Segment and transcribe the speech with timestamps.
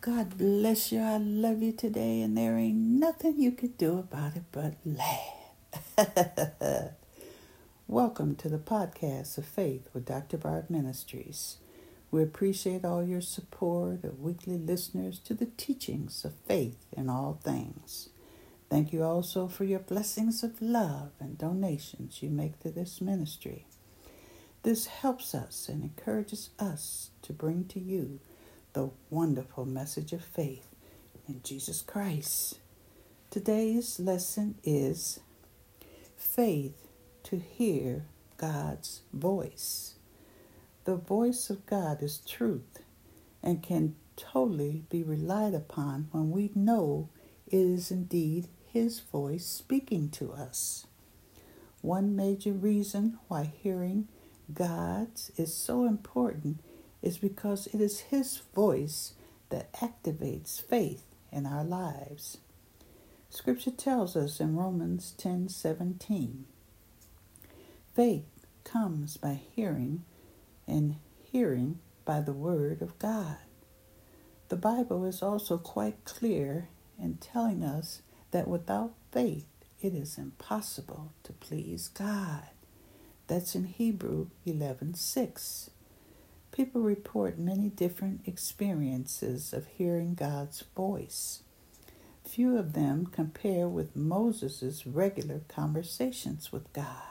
[0.00, 1.00] God bless you.
[1.00, 5.34] I love you today, and there ain't nothing you could do about it but laugh.
[7.86, 10.38] Welcome to the podcast of Faith with Dr.
[10.38, 11.58] Barb Ministries.
[12.10, 17.38] We appreciate all your support of weekly listeners to the teachings of faith in all
[17.44, 18.08] things.
[18.70, 23.66] Thank you also for your blessings of love and donations you make to this ministry.
[24.62, 28.20] This helps us and encourages us to bring to you
[28.72, 30.68] the wonderful message of faith
[31.28, 32.58] in Jesus Christ.
[33.30, 35.20] Today's lesson is
[36.16, 36.88] faith
[37.24, 39.94] to hear God's voice.
[40.84, 42.82] The voice of God is truth
[43.42, 47.08] and can totally be relied upon when we know
[47.46, 50.86] it is indeed His voice speaking to us.
[51.80, 54.06] One major reason why hearing
[54.52, 56.60] God's is so important
[57.02, 59.14] is because it is His voice
[59.50, 62.38] that activates faith in our lives.
[63.28, 66.44] Scripture tells us in Romans 10:17,
[67.94, 70.04] faith comes by hearing,
[70.66, 73.38] and hearing by the word of God.
[74.48, 78.02] The Bible is also quite clear in telling us
[78.32, 79.46] that without faith
[79.80, 82.48] it is impossible to please God.
[83.28, 85.70] That's in Hebrew 11:6.
[86.52, 91.42] People report many different experiences of hearing God's voice.
[92.24, 97.02] Few of them compare with Moses' regular conversations with God.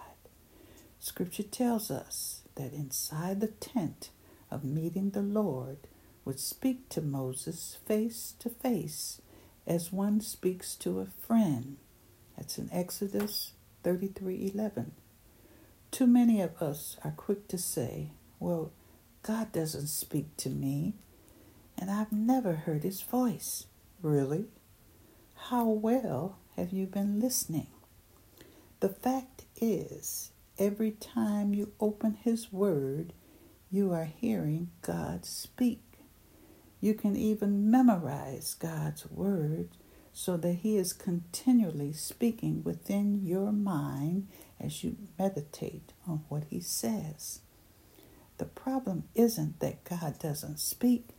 [0.99, 4.09] Scripture tells us that inside the tent
[4.51, 5.77] of meeting the Lord
[6.25, 9.21] would speak to Moses face to face
[9.65, 11.77] as one speaks to a friend.
[12.35, 14.91] That's in Exodus 33:11.
[15.91, 18.71] Too many of us are quick to say, "Well,
[19.29, 20.95] God doesn't speak to me,
[21.77, 23.67] and I've never heard his voice.
[24.01, 24.45] Really?
[25.49, 27.67] How well have you been listening?
[28.79, 33.13] The fact is, every time you open his word,
[33.69, 35.83] you are hearing God speak.
[36.81, 39.69] You can even memorize God's word
[40.11, 44.27] so that he is continually speaking within your mind
[44.59, 47.41] as you meditate on what he says.
[48.39, 51.09] The problem isn't that God doesn't speak.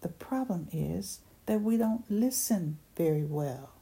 [0.00, 3.72] The problem is that we don't listen very well.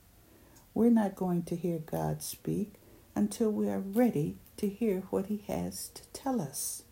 [0.73, 2.73] We're not going to hear God speak
[3.15, 6.85] until we are ready to hear what he has to tell us.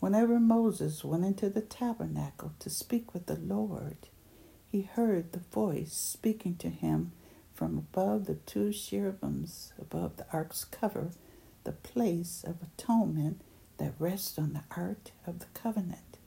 [0.00, 4.08] Whenever Moses went into the tabernacle to speak with the Lord,
[4.70, 7.12] he heard the voice speaking to him
[7.52, 11.10] from above the two cherubims above the ark's cover,
[11.64, 13.42] the place of atonement
[13.82, 16.18] that rests on the ark of the covenant.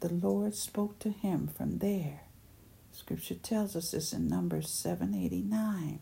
[0.00, 2.22] The Lord spoke to him from there.
[2.92, 5.98] Scripture tells us this in Numbers 789.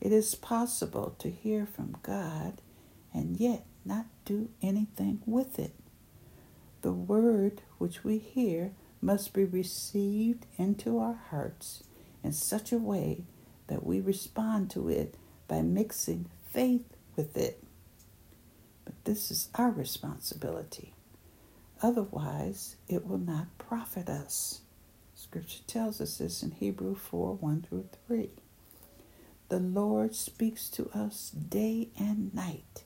[0.00, 2.62] It is possible to hear from God
[3.12, 5.74] and yet not do anything with it.
[6.82, 8.70] The word which we hear
[9.02, 11.82] must be received into our hearts
[12.22, 13.24] in such a way
[13.66, 15.16] that we respond to it
[15.48, 17.64] by mixing faith with it.
[19.10, 20.92] This is our responsibility.
[21.82, 24.60] Otherwise, it will not profit us.
[25.16, 28.30] Scripture tells us this in Hebrew 4 1 through 3.
[29.48, 32.84] The Lord speaks to us day and night.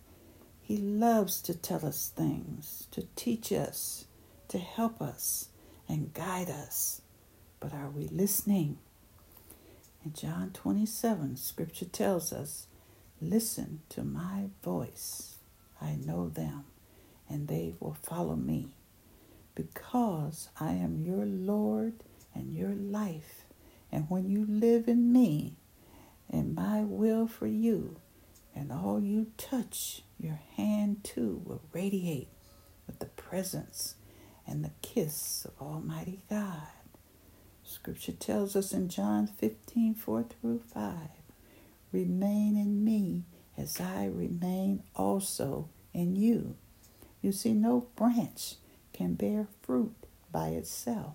[0.63, 4.07] He loves to tell us things, to teach us,
[4.49, 5.51] to help us,
[5.87, 7.03] and guide us.
[7.61, 8.79] But are we listening?
[10.03, 12.67] In John 27, Scripture tells us,
[13.21, 15.34] Listen to my voice.
[15.81, 16.65] I know them,
[17.29, 18.75] and they will follow me.
[19.55, 22.03] Because I am your Lord
[22.35, 23.45] and your life,
[23.93, 25.55] and when you live in me
[26.31, 27.97] and my will for you,
[28.55, 32.29] and all you touch, your hand too will radiate
[32.87, 33.97] with the presence
[34.47, 36.69] and the kiss of Almighty God.
[37.63, 40.95] Scripture tells us in John 15 4 through 5
[41.93, 43.25] Remain in me
[43.57, 46.57] as I remain also in you.
[47.23, 48.57] You see, no branch
[48.93, 49.95] can bear fruit
[50.33, 51.15] by itself,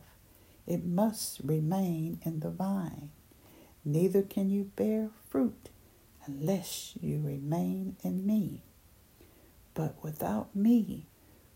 [0.65, 3.09] it must remain in the vine.
[3.83, 5.69] Neither can you bear fruit
[6.25, 8.61] unless you remain in me.
[9.73, 11.07] But without me,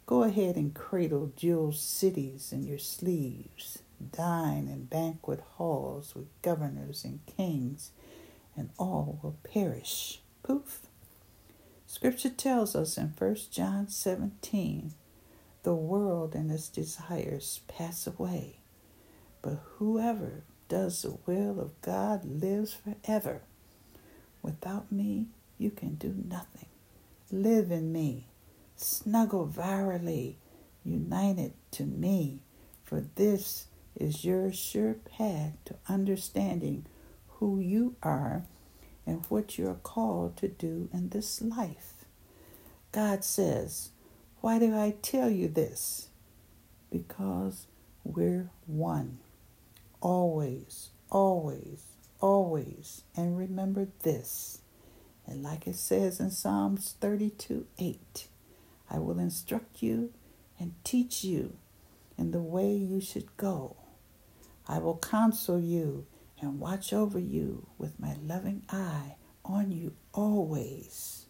[0.06, 3.79] go ahead and cradle jeweled cities in your sleeves,
[4.12, 7.91] dine in banquet halls with governors and kings,
[8.57, 10.23] and all will perish.
[10.44, 10.81] Poof.
[11.88, 14.94] Scripture tells us in 1 John 17
[15.63, 18.57] the world and its desires pass away,
[19.42, 23.42] But whoever does the will of God lives forever.
[24.42, 26.68] Without me, you can do nothing.
[27.31, 28.28] Live in me.
[28.75, 30.36] Snuggle virally,
[30.84, 32.39] united to me,
[32.84, 36.86] for this is your sure path to understanding
[37.39, 38.44] who you are
[39.05, 42.05] and what you're called to do in this life.
[42.91, 43.89] God says,
[44.41, 46.07] Why do I tell you this?
[46.91, 47.67] Because
[48.03, 49.19] we're one.
[50.01, 51.83] Always, always,
[52.19, 53.03] always.
[53.15, 54.59] And remember this.
[55.25, 58.27] And like it says in Psalms 32 8,
[58.89, 60.11] I will instruct you
[60.59, 61.57] and teach you
[62.17, 63.75] in the way you should go.
[64.67, 66.05] I will counsel you
[66.44, 71.25] and watch over you with my loving eye on you always.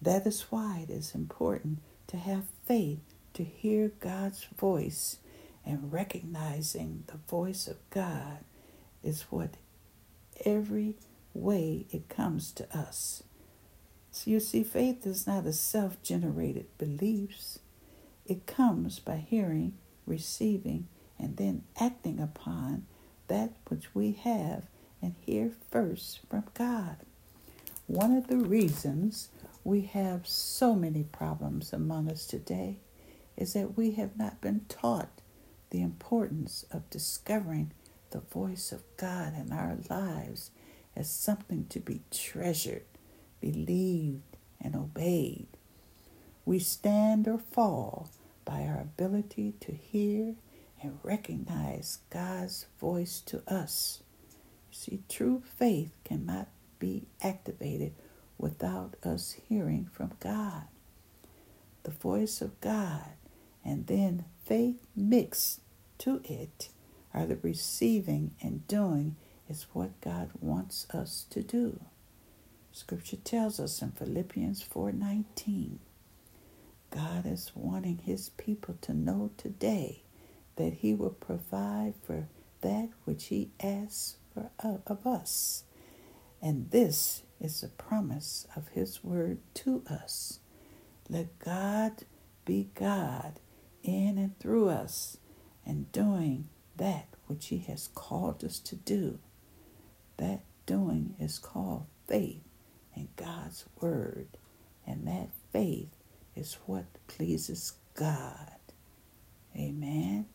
[0.00, 3.00] That is why it is important to have faith
[3.34, 5.18] to hear God's voice
[5.64, 8.38] and recognizing the voice of God
[9.02, 9.58] is what
[10.44, 10.96] every
[11.34, 13.22] way it comes to us.
[14.10, 17.58] So you see, faith is not a self generated beliefs.
[18.24, 19.74] It comes by hearing,
[20.06, 20.88] receiving,
[21.18, 22.86] and then acting upon
[23.30, 24.64] that which we have
[25.00, 26.96] and hear first from God.
[27.86, 29.28] One of the reasons
[29.62, 32.78] we have so many problems among us today
[33.36, 35.22] is that we have not been taught
[35.70, 37.70] the importance of discovering
[38.10, 40.50] the voice of God in our lives
[40.96, 42.82] as something to be treasured,
[43.40, 45.46] believed, and obeyed.
[46.44, 48.10] We stand or fall
[48.44, 50.34] by our ability to hear
[50.82, 54.02] and recognize God's voice to us.
[54.70, 56.48] See, true faith cannot
[56.78, 57.92] be activated
[58.38, 60.64] without us hearing from God.
[61.82, 63.10] The voice of God
[63.64, 65.60] and then faith mixed
[65.98, 66.70] to it
[67.12, 69.16] are the receiving and doing
[69.48, 71.80] is what God wants us to do.
[72.72, 75.80] Scripture tells us in Philippians 4:19,
[76.90, 80.02] God is wanting his people to know today
[80.60, 82.28] that he will provide for
[82.60, 85.64] that which he asks for of us.
[86.42, 90.40] And this is the promise of his word to us.
[91.08, 92.04] Let God
[92.44, 93.40] be God
[93.82, 95.16] in and through us
[95.64, 99.18] and doing that which He has called us to do.
[100.16, 102.42] That doing is called faith
[102.94, 104.28] in God's Word,
[104.86, 105.90] and that faith
[106.34, 108.58] is what pleases God.
[109.56, 110.26] Amen.